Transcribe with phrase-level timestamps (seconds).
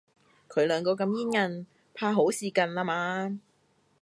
[0.49, 3.37] 佢兩個咁煙韌，怕好事近啦嗎？